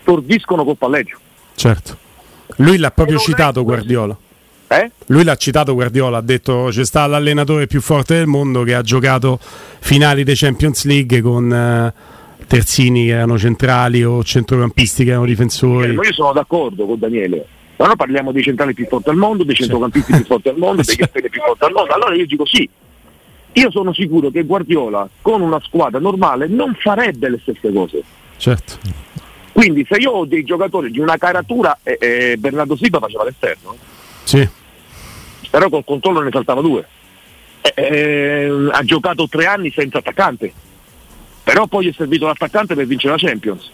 stordiscono 0.00 0.64
col 0.64 0.76
palleggio. 0.76 1.18
Certo. 1.54 1.98
Lui 2.56 2.78
l'ha 2.78 2.90
proprio 2.90 3.18
citato 3.18 3.62
Guardiola. 3.62 4.16
Eh? 4.72 4.88
Lui 5.06 5.24
l'ha 5.24 5.34
citato 5.34 5.74
Guardiola, 5.74 6.18
ha 6.18 6.22
detto 6.22 6.68
c'è 6.70 6.84
sta 6.84 7.04
l'allenatore 7.08 7.66
più 7.66 7.80
forte 7.80 8.14
del 8.14 8.28
mondo 8.28 8.62
che 8.62 8.74
ha 8.74 8.82
giocato 8.82 9.40
finali 9.80 10.22
dei 10.22 10.36
Champions 10.36 10.84
League 10.84 11.20
con 11.22 11.52
eh, 11.52 11.92
terzini 12.46 13.06
che 13.06 13.10
erano 13.10 13.36
centrali 13.36 14.04
o 14.04 14.22
centrocampisti 14.22 15.02
che 15.02 15.10
erano 15.10 15.24
difensori. 15.24 15.92
io 15.92 16.12
sono 16.12 16.32
d'accordo 16.32 16.86
con 16.86 17.00
Daniele, 17.00 17.44
ma 17.78 17.86
noi 17.86 17.96
parliamo 17.96 18.30
dei 18.30 18.44
centrali 18.44 18.72
più 18.72 18.86
forti 18.86 19.08
al 19.08 19.16
mondo, 19.16 19.42
dei 19.42 19.56
centrocampisti 19.56 20.12
più 20.12 20.24
forti 20.24 20.48
al 20.50 20.56
mondo, 20.56 20.82
degli 20.86 21.02
esterni 21.02 21.28
più 21.30 21.40
forti 21.40 21.64
al 21.64 21.72
mondo. 21.72 21.92
Allora 21.92 22.14
io 22.14 22.26
dico 22.26 22.46
sì. 22.46 22.70
Io 23.54 23.70
sono 23.72 23.92
sicuro 23.92 24.30
che 24.30 24.44
Guardiola 24.44 25.08
con 25.20 25.40
una 25.40 25.58
squadra 25.64 25.98
normale 25.98 26.46
non 26.46 26.76
farebbe 26.78 27.28
le 27.28 27.40
stesse 27.42 27.72
cose. 27.72 28.04
Certo 28.36 28.78
Quindi 29.50 29.84
se 29.90 29.96
io 29.96 30.12
ho 30.12 30.24
dei 30.26 30.44
giocatori 30.44 30.92
di 30.92 31.00
una 31.00 31.16
caratura, 31.16 31.76
eh, 31.82 31.98
eh, 32.00 32.36
Bernardo 32.38 32.76
Silva 32.76 33.00
faceva 33.00 33.24
l'esterno. 33.24 33.74
Sì. 34.22 34.48
Però 35.50 35.68
col 35.68 35.84
controllo 35.84 36.20
ne 36.20 36.30
saltava 36.30 36.60
due. 36.60 36.86
Eh, 37.60 37.72
eh, 37.76 38.68
ha 38.70 38.82
giocato 38.84 39.28
tre 39.28 39.46
anni 39.46 39.70
senza 39.70 39.98
attaccante. 39.98 40.52
Però 41.42 41.66
poi 41.66 41.88
è 41.88 41.92
servito 41.92 42.26
l'attaccante 42.26 42.74
per 42.74 42.86
vincere 42.86 43.12
la 43.14 43.18
Champions. 43.18 43.70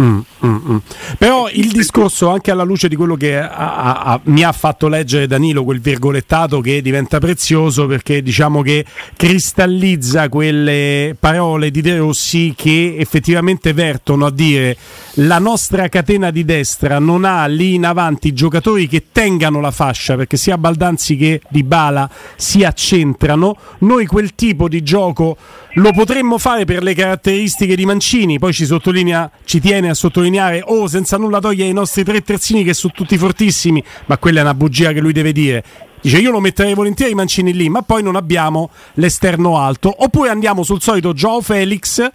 Mm, 0.00 0.20
mm, 0.46 0.56
mm. 0.70 0.76
Però 1.18 1.50
il 1.50 1.70
discorso, 1.70 2.30
anche 2.30 2.50
alla 2.50 2.62
luce 2.62 2.88
di 2.88 2.96
quello 2.96 3.14
che 3.14 3.38
ha, 3.38 4.00
ha, 4.00 4.20
mi 4.24 4.42
ha 4.42 4.52
fatto 4.52 4.88
leggere 4.88 5.26
Danilo, 5.26 5.64
quel 5.64 5.80
virgolettato 5.80 6.60
che 6.60 6.80
diventa 6.80 7.18
prezioso 7.18 7.86
perché 7.86 8.22
diciamo 8.22 8.62
che 8.62 8.86
cristallizza 9.14 10.30
quelle 10.30 11.14
parole 11.18 11.70
di 11.70 11.82
De 11.82 11.98
Rossi 11.98 12.54
che 12.56 12.96
effettivamente 12.98 13.74
vertono 13.74 14.26
a 14.26 14.30
dire 14.30 14.76
la 15.16 15.38
nostra 15.38 15.88
catena 15.88 16.30
di 16.30 16.44
destra 16.44 16.98
non 16.98 17.26
ha 17.26 17.44
lì 17.44 17.74
in 17.74 17.84
avanti 17.84 18.32
giocatori 18.32 18.88
che 18.88 19.08
tengano 19.12 19.60
la 19.60 19.70
fascia 19.70 20.16
perché 20.16 20.38
sia 20.38 20.56
Baldanzi 20.56 21.16
che 21.16 21.42
Di 21.50 21.64
Bala 21.64 22.08
si 22.36 22.64
accentrano. 22.64 23.56
Noi 23.80 24.06
quel 24.06 24.34
tipo 24.34 24.68
di 24.68 24.82
gioco 24.82 25.36
lo 25.74 25.92
potremmo 25.92 26.38
fare 26.38 26.64
per 26.64 26.82
le 26.82 26.94
caratteristiche 26.94 27.76
di 27.76 27.86
Mancini, 27.86 28.38
poi 28.38 28.52
ci 28.52 28.66
sottolinea, 28.66 29.30
ci 29.44 29.60
tiene 29.60 29.81
a 29.88 29.94
sottolineare, 29.94 30.62
oh 30.64 30.86
senza 30.86 31.16
nulla 31.16 31.40
toglie 31.40 31.64
ai 31.64 31.72
nostri 31.72 32.04
tre 32.04 32.22
terzini 32.22 32.64
che 32.64 32.74
sono 32.74 32.92
tutti 32.94 33.16
fortissimi, 33.18 33.82
ma 34.06 34.18
quella 34.18 34.40
è 34.40 34.42
una 34.42 34.54
bugia 34.54 34.92
che 34.92 35.00
lui 35.00 35.12
deve 35.12 35.32
dire. 35.32 35.64
Dice 36.00 36.18
io 36.18 36.32
lo 36.32 36.40
metterei 36.40 36.74
volentieri 36.74 37.14
Mancini 37.14 37.52
lì, 37.52 37.68
ma 37.68 37.82
poi 37.82 38.02
non 38.02 38.16
abbiamo 38.16 38.70
l'esterno 38.94 39.58
alto. 39.58 39.94
Oppure 39.98 40.30
andiamo 40.30 40.64
sul 40.64 40.82
solito 40.82 41.12
Joao 41.12 41.40
Felix 41.40 42.10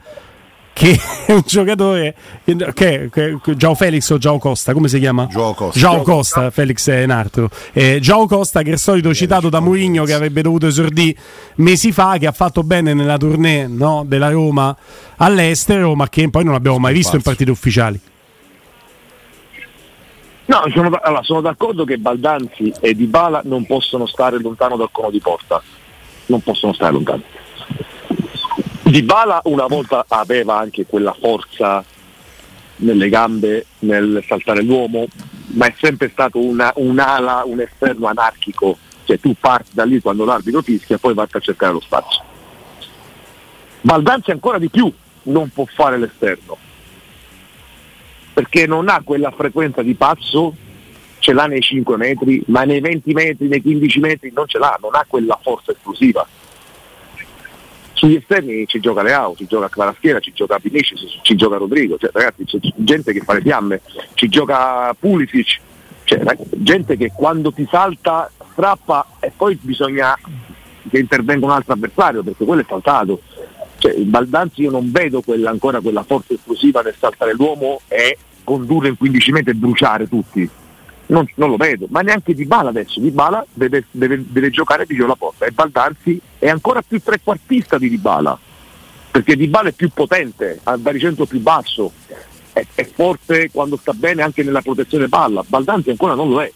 che 0.77 0.95
è 1.25 1.31
un 1.33 1.41
giocatore 1.43 2.13
che, 2.45 3.09
che, 3.11 3.39
Giao 3.55 3.73
Felix 3.73 4.07
o 4.11 4.19
Giao 4.19 4.37
Costa 4.37 4.73
come 4.73 4.87
si 4.87 4.99
chiama? 4.99 5.27
Giao 5.31 5.55
Costa, 5.55 5.79
Giao 5.79 6.03
Costa 6.03 6.51
Felix 6.51 6.87
è 6.89 7.03
un 7.03 7.09
altro. 7.09 7.49
Eh, 7.73 7.99
Giao 7.99 8.27
Costa 8.27 8.61
che 8.61 8.69
è 8.69 8.73
il 8.73 8.79
solito 8.79 9.11
citato 9.13 9.49
da 9.49 9.59
Mourinho 9.59 10.03
che 10.03 10.13
avrebbe 10.13 10.43
dovuto 10.43 10.67
esordire 10.67 11.17
mesi 11.55 11.91
fa 11.91 12.17
che 12.19 12.27
ha 12.27 12.31
fatto 12.31 12.61
bene 12.61 12.93
nella 12.93 13.17
tournée 13.17 13.67
no, 13.67 14.03
della 14.05 14.29
Roma 14.29 14.75
all'estero 15.17 15.95
ma 15.95 16.07
che 16.09 16.29
poi 16.29 16.43
non 16.43 16.53
abbiamo 16.53 16.77
mai 16.77 16.93
visto 16.93 17.15
in 17.15 17.23
partite 17.23 17.49
ufficiali. 17.49 17.99
No, 20.45 20.61
sono, 20.73 20.97
allora, 21.01 21.23
sono 21.23 21.41
d'accordo 21.41 21.83
che 21.83 21.97
Baldanzi 21.97 22.71
e 22.79 22.93
Dybala 22.93 23.41
non 23.45 23.65
possono 23.65 24.05
stare 24.05 24.39
lontano 24.39 24.77
dal 24.77 24.89
cono 24.91 25.09
di 25.09 25.19
porta. 25.19 25.61
Non 26.27 26.41
possono 26.41 26.71
stare 26.73 26.93
lontano 26.93 27.21
di 28.89 29.03
Bala 29.03 29.41
una 29.45 29.67
volta 29.67 30.05
aveva 30.07 30.57
anche 30.57 30.85
quella 30.85 31.15
forza 31.19 31.83
nelle 32.77 33.09
gambe 33.09 33.65
nel 33.79 34.23
saltare 34.25 34.61
l'uomo, 34.61 35.07
ma 35.47 35.65
è 35.65 35.73
sempre 35.77 36.09
stato 36.09 36.39
una, 36.39 36.71
un'ala, 36.75 37.43
un 37.45 37.59
esterno 37.59 38.07
anarchico, 38.07 38.77
cioè 39.03 39.19
tu 39.19 39.35
parti 39.37 39.71
da 39.73 39.83
lì 39.83 39.99
quando 39.99 40.23
l'arbitro 40.23 40.61
fischia 40.61 40.95
e 40.95 40.99
poi 40.99 41.13
vai 41.13 41.27
a 41.29 41.39
cercare 41.39 41.73
lo 41.73 41.81
spazio. 41.81 42.23
Baldanzi 43.81 44.31
ancora 44.31 44.57
di 44.57 44.69
più 44.69 44.91
non 45.23 45.49
può 45.49 45.65
fare 45.65 45.97
l'esterno, 45.97 46.57
perché 48.33 48.67
non 48.67 48.87
ha 48.87 49.01
quella 49.03 49.31
frequenza 49.31 49.81
di 49.81 49.95
passo, 49.95 50.55
ce 51.19 51.33
l'ha 51.33 51.45
nei 51.45 51.61
5 51.61 51.97
metri, 51.97 52.41
ma 52.47 52.63
nei 52.63 52.79
20 52.79 53.13
metri, 53.13 53.47
nei 53.47 53.61
15 53.61 53.99
metri 53.99 54.31
non 54.33 54.47
ce 54.47 54.59
l'ha, 54.59 54.77
non 54.79 54.95
ha 54.95 55.03
quella 55.07 55.37
forza 55.41 55.71
esplosiva 55.71 56.25
sugli 57.97 58.15
esterni 58.15 58.67
ci 58.67 58.79
gioca 58.79 59.01
Leao, 59.01 59.35
ci 59.35 59.47
gioca 59.47 59.69
Kvalaschiera, 59.69 60.19
ci 60.19 60.31
gioca 60.31 60.59
Vinicius, 60.61 61.19
ci 61.23 61.35
gioca 61.35 61.57
Rodrigo, 61.57 61.97
cioè, 61.97 62.11
ragazzi 62.13 62.45
c'è 62.45 62.59
gente 62.75 63.11
che 63.11 63.21
fa 63.21 63.33
le 63.33 63.41
fiamme, 63.41 63.81
ci 64.13 64.29
gioca 64.29 64.95
Pulisic, 64.97 65.59
cioè, 66.03 66.21
gente 66.57 66.95
che 66.95 67.11
quando 67.13 67.51
ti 67.51 67.67
salta 67.69 68.29
strappa 68.51 69.05
e 69.19 69.31
poi 69.35 69.57
bisogna 69.59 70.15
che 70.89 70.99
intervenga 70.99 71.45
un 71.45 71.51
altro 71.51 71.73
avversario 71.73 72.21
perché 72.21 72.45
quello 72.45 72.61
è 72.61 72.65
saltato. 72.67 73.21
Cioè, 73.79 73.93
il 73.93 74.05
Baldanzi 74.05 74.61
io 74.61 74.71
non 74.71 74.91
vedo 74.91 75.21
quella, 75.21 75.49
ancora 75.49 75.81
quella 75.81 76.03
forza 76.03 76.33
esplosiva 76.33 76.81
nel 76.81 76.95
saltare 76.97 77.33
l'uomo 77.33 77.81
e 77.87 78.17
condurre 78.43 78.89
in 78.89 78.97
15 78.97 79.31
metri 79.31 79.51
e 79.51 79.55
bruciare 79.55 80.07
tutti 80.07 80.49
non, 81.07 81.29
non, 81.35 81.49
lo 81.49 81.57
vedo, 81.57 81.87
ma 81.89 82.01
neanche 82.01 82.33
Di 82.33 82.45
Bala 82.45 82.69
adesso, 82.69 82.99
Di 82.99 83.11
Bala 83.11 83.45
deve, 83.53 83.85
deve, 83.91 84.23
deve 84.27 84.49
giocare 84.49 84.85
vicino 84.85 85.05
alla 85.05 85.15
porta. 85.15 85.45
E 85.45 85.51
Baldanzi 85.51 86.19
è 86.37 86.49
ancora 86.49 86.81
più 86.81 87.01
trequartista 87.01 87.77
di 87.77 87.89
Di 87.89 87.97
Bala, 87.97 88.37
perché 89.11 89.35
Di 89.35 89.47
Bala 89.47 89.69
è 89.69 89.73
più 89.73 89.89
potente, 89.89 90.59
ha 90.63 90.73
il 90.73 90.81
baricentro 90.81 91.25
più 91.25 91.39
basso, 91.39 91.91
è, 92.53 92.65
è, 92.73 92.85
forte 92.85 93.49
quando 93.51 93.77
sta 93.77 93.93
bene 93.93 94.21
anche 94.21 94.43
nella 94.43 94.61
protezione 94.61 95.07
palla, 95.07 95.43
Baldanzi 95.47 95.89
ancora 95.89 96.13
non 96.13 96.29
lo 96.29 96.41
è, 96.41 96.51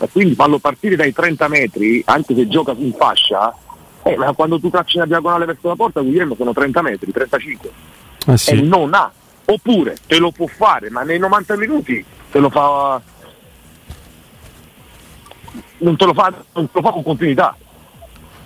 e 0.00 0.08
quindi 0.10 0.34
fallo 0.34 0.58
partire 0.58 0.96
dai 0.96 1.12
30 1.12 1.48
metri, 1.48 2.02
anche 2.06 2.34
se 2.34 2.46
gioca 2.48 2.74
in 2.76 2.92
fascia, 2.92 3.54
eh, 4.02 4.16
ma 4.16 4.32
quando 4.32 4.60
tu 4.60 4.68
tracci 4.68 4.96
una 4.96 5.06
diagonale 5.06 5.46
verso 5.46 5.68
la 5.68 5.76
porta, 5.76 6.00
Guglielmo 6.00 6.34
sono 6.34 6.52
30 6.52 6.82
metri, 6.82 7.10
35, 7.10 7.70
ah, 8.26 8.36
sì. 8.36 8.50
e 8.50 8.60
non 8.60 8.92
ha, 8.92 9.10
oppure 9.46 9.96
te 10.06 10.18
lo 10.18 10.30
può 10.30 10.46
fare, 10.46 10.90
ma 10.90 11.02
nei 11.02 11.18
90 11.18 11.56
minuti 11.56 12.04
te 12.30 12.38
lo 12.38 12.50
fa 12.50 13.00
non 15.78 15.96
te 15.96 16.04
lo 16.04 16.14
fa, 16.14 16.32
non 16.54 16.66
te 16.66 16.72
lo 16.74 16.82
fa 16.82 16.90
con 16.90 17.02
continuità, 17.02 17.56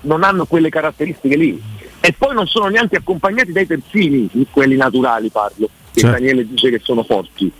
non 0.02 0.22
hanno 0.22 0.44
quelle 0.46 0.68
caratteristiche 0.68 1.36
lì. 1.36 1.62
E 2.00 2.12
poi 2.12 2.34
non 2.34 2.46
sono 2.46 2.66
neanche 2.66 2.96
accompagnati 2.96 3.52
dai 3.52 3.66
terzini, 3.66 4.28
quelli 4.50 4.76
naturali 4.76 5.30
parlo, 5.30 5.68
che 5.92 6.00
certo. 6.00 6.16
Daniele 6.16 6.46
dice 6.46 6.70
che 6.70 6.80
sono 6.82 7.04
forti. 7.04 7.50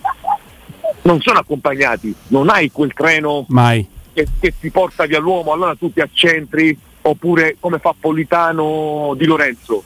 Non 1.03 1.21
sono 1.21 1.39
accompagnati, 1.39 2.15
non 2.29 2.49
hai 2.49 2.71
quel 2.71 2.93
treno 2.93 3.47
che, 4.13 4.27
che, 4.41 4.55
ti 4.59 4.71
porta 4.71 5.07
via 5.07 5.19
l'uomo, 5.21 5.53
allora 5.53 5.75
tu 5.75 5.93
ti 5.93 6.01
accentri, 6.01 6.77
oppure 7.03 7.57
come 7.59 7.79
fa 7.79 7.95
Politano 7.99 9.15
di 9.17 9.25
Lorenzo. 9.25 9.85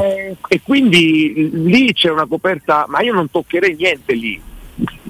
Eh, 0.00 0.36
e 0.46 0.60
quindi 0.62 1.50
lì 1.52 1.92
c'è 1.92 2.10
una 2.10 2.26
coperta, 2.26 2.86
ma 2.88 3.00
io 3.00 3.12
non 3.12 3.30
toccherei 3.30 3.74
niente 3.74 4.12
lì 4.14 4.40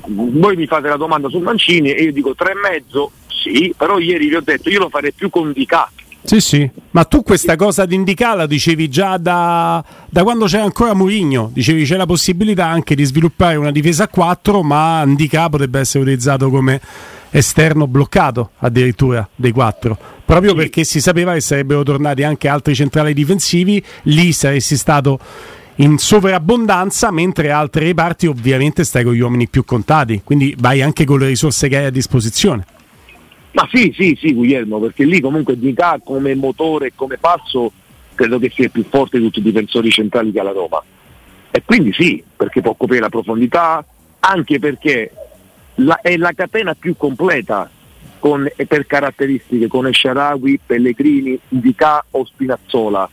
voi 0.06 0.56
mi 0.56 0.66
fate 0.66 0.88
la 0.88 0.96
domanda 0.96 1.28
su 1.28 1.38
Mancini 1.38 1.92
e 1.92 2.02
io 2.02 2.12
dico 2.12 2.34
tre 2.34 2.52
e 2.52 2.54
mezzo, 2.54 3.12
sì, 3.26 3.74
però 3.76 3.98
ieri 3.98 4.28
vi 4.28 4.36
ho 4.36 4.42
detto 4.42 4.70
io 4.70 4.80
lo 4.80 4.88
farei 4.88 5.12
più 5.12 5.30
con 5.30 5.52
Dica. 5.52 5.90
Sì, 6.26 6.40
sì, 6.40 6.70
ma 6.92 7.04
tu 7.04 7.22
questa 7.22 7.54
cosa 7.54 7.84
di 7.84 7.94
Indica 7.94 8.34
la 8.34 8.46
dicevi 8.46 8.88
già 8.88 9.18
da, 9.18 9.84
da 10.08 10.22
quando 10.22 10.46
c'era 10.46 10.62
ancora 10.62 10.94
Mourinho, 10.94 11.50
dicevi 11.52 11.84
c'è 11.84 11.96
la 11.96 12.06
possibilità 12.06 12.66
anche 12.66 12.94
di 12.94 13.04
sviluppare 13.04 13.56
una 13.56 13.70
difesa 13.70 14.04
a 14.04 14.08
4, 14.08 14.62
ma 14.62 15.02
Indica 15.04 15.50
potrebbe 15.50 15.80
essere 15.80 16.02
utilizzato 16.02 16.48
come 16.48 16.80
esterno 17.28 17.86
bloccato 17.86 18.52
addirittura 18.60 19.28
dei 19.34 19.52
4, 19.52 19.98
proprio 20.24 20.52
sì. 20.52 20.56
perché 20.56 20.84
si 20.84 21.02
sapeva 21.02 21.34
che 21.34 21.40
sarebbero 21.40 21.82
tornati 21.82 22.22
anche 22.22 22.48
altri 22.48 22.74
centrali 22.74 23.12
difensivi, 23.12 23.84
lì 24.04 24.32
saresti 24.32 24.76
stato 24.78 25.18
in 25.76 25.98
sovrabbondanza, 25.98 27.10
mentre 27.10 27.50
altre 27.50 27.86
reparti 27.86 28.26
ovviamente 28.26 28.84
stai 28.84 29.04
con 29.04 29.14
gli 29.14 29.20
uomini 29.20 29.48
più 29.48 29.64
contati, 29.64 30.20
quindi 30.22 30.54
vai 30.58 30.82
anche 30.82 31.04
con 31.04 31.18
le 31.18 31.26
risorse 31.26 31.68
che 31.68 31.76
hai 31.78 31.84
a 31.86 31.90
disposizione. 31.90 32.66
Ma 33.52 33.68
sì, 33.72 33.92
sì, 33.96 34.16
sì, 34.20 34.32
Guglielmo, 34.34 34.78
perché 34.80 35.04
lì 35.04 35.20
comunque 35.20 35.58
Dica 35.58 36.00
come 36.02 36.34
motore 36.34 36.88
e 36.88 36.92
come 36.94 37.18
passo 37.18 37.72
credo 38.14 38.38
che 38.38 38.50
sia 38.54 38.68
più 38.68 38.84
forte 38.88 39.18
di 39.18 39.24
tutti 39.24 39.40
i 39.40 39.42
difensori 39.42 39.90
centrali 39.90 40.32
che 40.32 40.40
ha 40.40 40.44
la 40.44 40.52
Roma. 40.52 40.82
E 41.50 41.62
quindi 41.64 41.92
sì, 41.92 42.22
perché 42.36 42.60
può 42.60 42.74
coprire 42.74 43.02
la 43.02 43.08
profondità, 43.08 43.84
anche 44.20 44.58
perché 44.58 45.12
la, 45.76 46.00
è 46.00 46.16
la 46.16 46.32
catena 46.32 46.74
più 46.74 46.96
completa 46.96 47.70
con, 48.18 48.48
per 48.66 48.86
caratteristiche 48.86 49.68
con 49.68 49.86
Esciarawi, 49.86 50.60
Pellegrini, 50.64 51.38
Dica 51.48 52.04
o 52.10 52.24
Spinazzola. 52.24 53.08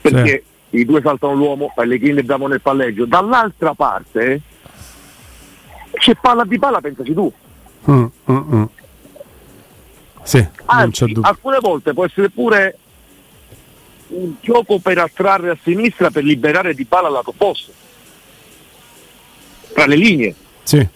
Perché 0.00 0.44
i 0.72 0.84
due 0.84 1.00
saltano 1.02 1.34
l'uomo, 1.34 1.72
Pellegrini 1.74 2.20
e 2.20 2.22
Damo 2.22 2.46
nel 2.46 2.60
palleggio, 2.60 3.04
dall'altra 3.04 3.74
parte 3.74 4.40
c'è 5.92 6.14
palla 6.14 6.44
di 6.44 6.58
palla, 6.58 6.80
pensaci 6.80 7.12
tu. 7.12 7.32
Mm, 7.90 8.04
mm, 8.30 8.54
mm. 8.54 8.64
Sì, 10.22 10.46
Anzi, 10.66 11.16
alcune 11.20 11.58
volte 11.60 11.92
può 11.92 12.04
essere 12.04 12.30
pure 12.30 12.78
un 14.08 14.34
gioco 14.40 14.78
per 14.78 14.98
attrarre 14.98 15.50
a 15.50 15.58
sinistra 15.62 16.10
per 16.10 16.22
liberare 16.22 16.74
di 16.74 16.84
palla 16.84 17.08
al 17.08 17.14
lato 17.14 17.30
opposto 17.30 17.72
tra 19.72 19.86
le 19.86 19.96
linee 19.96 20.34
sì. 20.62 20.86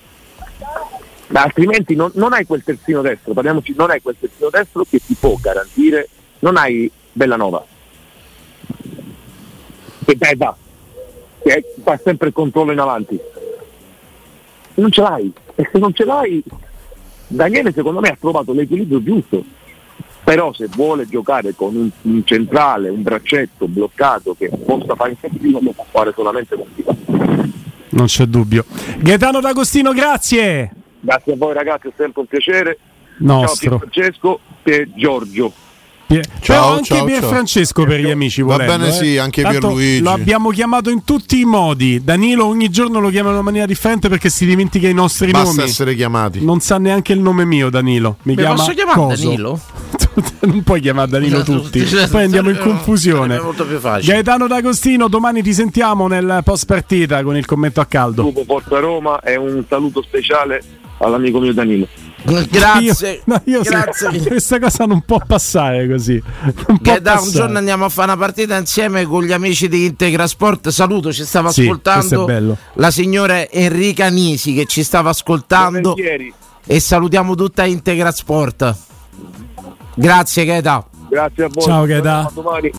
ma 1.29 1.43
altrimenti 1.43 1.95
non, 1.95 2.11
non, 2.15 2.35
hai 2.35 2.45
quel 2.45 2.63
terzino 2.63 3.01
destro 3.01 3.33
parliamoci 3.33 3.75
non 3.77 3.91
hai 3.91 4.03
quel 4.03 4.17
terzino 4.21 4.51
destro 4.51 4.85
che 4.89 5.01
ti 5.05 5.17
può 5.19 5.35
garantire 5.41 6.09
non 6.41 6.57
hai 6.57 6.91
Bellanova 7.11 7.65
che 10.07 10.17
dai 10.17 10.37
va, 10.37 10.57
che 11.43 11.75
fa 11.83 12.01
sempre 12.03 12.29
il 12.29 12.33
controllo 12.33 12.73
in 12.73 12.79
avanti. 12.79 13.21
Non 14.75 14.91
ce 14.91 15.01
l'hai, 15.03 15.33
e 15.55 15.69
se 15.71 15.79
non 15.79 15.93
ce 15.93 16.05
l'hai, 16.05 16.43
Daniele 17.27 17.73
secondo 17.73 18.01
me 18.01 18.09
ha 18.09 18.17
trovato 18.19 18.53
l'equilibrio 18.53 19.03
giusto. 19.03 19.45
però 20.27 20.53
se 20.53 20.67
vuole 20.75 21.07
giocare 21.07 21.55
con 21.55 21.77
un, 21.77 21.89
un 22.03 22.25
centrale, 22.25 22.89
un 22.89 23.03
braccetto 23.03 23.69
bloccato 23.69 24.35
che 24.37 24.49
possa 24.49 24.97
fare 24.97 25.11
il 25.13 25.17
terzino 25.21 25.61
lo 25.63 25.71
può 25.71 25.85
fare 25.89 26.13
solamente 26.17 26.57
con 26.57 26.67
Di 26.75 26.85
Non 27.91 28.07
c'è 28.07 28.25
dubbio. 28.25 28.65
Gaetano 28.99 29.41
D'Agostino, 29.41 29.93
grazie. 29.93 30.73
Grazie 30.99 31.33
a 31.33 31.37
voi 31.37 31.55
ragazzi, 31.55 31.87
è 31.89 31.93
sempre 31.97 32.23
un 32.23 32.27
piacere. 32.27 32.79
Nostro. 33.19 33.71
Ciao 33.71 33.79
Francesco 33.79 34.41
e 34.65 34.89
Giorgio. 34.97 35.53
Pie- 36.07 36.23
Ciao, 36.41 36.61
Però 36.61 36.73
anche 36.75 36.85
ciao, 36.95 37.05
Pier 37.05 37.21
ciao. 37.21 37.29
Francesco 37.31 37.85
per 37.85 38.01
gli 38.01 38.11
amici 38.11 38.41
Va 38.43 38.53
volendo, 38.53 38.77
bene, 38.77 38.89
eh. 38.89 38.93
sì, 38.93 39.19
anche 39.19 39.43
Tanto 39.43 39.59
Pierluigi. 39.59 40.01
Lo 40.03 40.11
abbiamo 40.11 40.51
chiamato 40.51 40.91
in 40.91 41.03
tutti 41.05 41.41
i 41.41 41.45
modi. 41.45 42.03
Danilo 42.05 42.47
ogni 42.47 42.69
giorno 42.71 43.01
lo 43.01 43.09
chiama 43.11 43.29
in 43.31 43.35
una 43.35 43.43
maniera 43.43 43.67
differente 43.67 44.09
perché 44.09 44.29
si 44.31 44.47
dimentica 44.47 44.87
i 44.89 44.95
nostri 44.95 45.33
Basta 45.33 45.49
nomi. 45.57 45.63
essere 45.69 45.95
chiamati. 45.97 46.45
Non 46.45 46.61
sa 46.61 46.79
neanche 46.79 47.13
il 47.13 47.19
nome 47.21 47.45
mio, 47.45 47.71
Danilo. 47.71 48.19
Mi 48.23 48.35
Mi 48.35 48.37
chiama 48.41 48.55
posso 48.55 48.73
chiamare 48.73 48.99
Coso. 48.99 49.25
Danilo? 49.25 49.61
non 50.41 50.63
puoi 50.63 50.81
chiamare 50.81 51.11
Danilo 51.11 51.43
tutti. 51.43 51.81
Poi 52.11 52.23
andiamo 52.23 52.51
in 52.51 52.59
confusione. 52.59 53.27
Sarebbe 53.29 53.43
molto 53.45 53.67
più 53.67 53.79
facile. 53.81 54.13
Gaetano 54.13 54.47
D'Agostino, 54.47 55.09
domani 55.09 55.43
ti 55.43 55.53
sentiamo 55.53 56.07
nel 56.07 56.41
post 56.45 56.67
partita 56.67 57.23
con 57.25 57.37
il 57.37 57.45
commento 57.45 57.81
a 57.81 57.85
caldo. 57.87 58.23
Gruppo 58.23 58.45
Forza 58.45 58.79
Roma 58.79 59.21
e 59.21 59.35
un 59.37 59.65
saluto 59.69 60.03
speciale 60.03 60.63
all'amico 60.99 61.41
mio 61.41 61.53
Danilo. 61.53 61.89
Grazie. 62.51 63.13
Io, 63.13 63.21
no, 63.27 63.41
io 63.45 63.63
Grazie. 63.63 64.11
se- 64.21 64.27
questa 64.29 64.59
cosa 64.59 64.85
non 64.85 65.03
può 65.03 65.21
passare 65.27 65.89
così. 65.89 66.21
Non 66.43 66.79
può 66.79 66.95
Che 66.95 67.01
da 67.01 67.21
un 67.21 67.31
giorno 67.31 67.59
andiamo 67.59 67.85
a 67.85 67.89
fare 67.89 68.11
una 68.13 68.21
partita 68.21 68.57
insieme 68.57 69.05
con 69.05 69.23
gli 69.23 69.33
amici 69.33 69.69
di 69.69 69.87
Integra 69.87 70.27
Sport. 70.27 70.69
Saluto, 70.71 71.13
ci 71.13 71.25
stava 71.25 71.51
Sì, 71.51 71.63
ascoltando 71.63 72.57
la 72.75 72.91
signora 72.91 73.49
Enrica 73.49 74.09
Nisi 74.09 74.55
che 74.55 74.67
ci 74.67 74.83
stava 74.83 75.11
ascoltando 75.11 75.95
e 76.67 76.81
salutiamo 76.81 77.35
tutta 77.35 77.65
Integra 77.65 78.11
Sport. 78.11 78.77
Grazie 79.95 80.45
Gaeta. 80.45 80.85
Grazie 81.09 81.45
a 81.45 81.49
voi. 81.51 81.63
Ciao, 81.65 81.85
Gaeta. 81.87 82.19
A 82.19 82.31
domani. 82.35 82.73